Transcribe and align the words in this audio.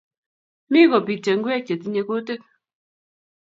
Mi 0.71 0.81
kopitei 0.91 1.37
ngek 1.39 1.63
che 1.67 1.75
tinyei 1.81 2.07
kutik 2.07 2.41